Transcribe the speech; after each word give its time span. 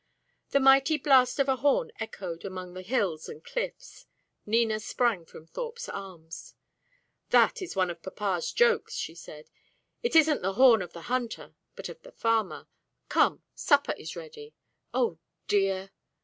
The 0.49 0.59
mighty 0.59 0.97
blast 0.97 1.37
of 1.37 1.47
a 1.47 1.57
horn 1.57 1.91
echoed 1.99 2.43
among 2.43 2.73
the 2.73 2.81
hills 2.81 3.29
and 3.29 3.43
cliffs. 3.43 4.07
Nina 4.47 4.79
sprang 4.79 5.25
from 5.27 5.45
Thorpe's 5.45 5.87
arms. 5.89 6.55
"That 7.29 7.61
is 7.61 7.75
one 7.75 7.91
of 7.91 8.01
papa's 8.01 8.51
jokes," 8.51 8.95
she 8.95 9.13
said. 9.13 9.51
"It 10.01 10.15
isn't 10.15 10.41
the 10.41 10.53
horn 10.53 10.81
of 10.81 10.93
the 10.93 11.03
hunter, 11.03 11.53
but 11.75 11.87
of 11.87 12.01
the 12.01 12.13
farmer. 12.13 12.67
Come, 13.09 13.43
supper 13.53 13.93
is 13.95 14.15
ready. 14.15 14.55
Oh, 14.91 15.19
dear!" 15.47 15.91